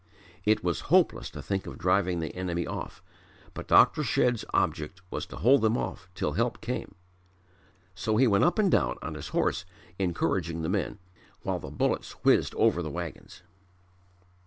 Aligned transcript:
It 0.45 0.63
was 0.63 0.79
hopeless 0.89 1.29
to 1.29 1.43
think 1.43 1.67
of 1.67 1.77
driving 1.77 2.21
the 2.21 2.33
enemy 2.35 2.65
off 2.65 3.03
but 3.53 3.67
Dr. 3.67 4.01
Shedd's 4.03 4.43
object 4.51 4.99
was 5.11 5.27
to 5.27 5.35
hold 5.35 5.61
them 5.61 5.77
off 5.77 6.09
till 6.15 6.31
help 6.33 6.59
came. 6.59 6.95
So 7.93 8.17
he 8.17 8.25
went 8.25 8.43
up 8.43 8.57
and 8.57 8.71
down 8.71 8.97
on 9.03 9.13
his 9.13 9.27
horse 9.27 9.63
encouraging 9.99 10.63
the 10.63 10.69
men; 10.69 10.97
while 11.43 11.59
the 11.59 11.69
bullets 11.69 12.13
whizzed 12.23 12.55
over 12.55 12.81
the 12.81 12.89
wagons. 12.89 13.43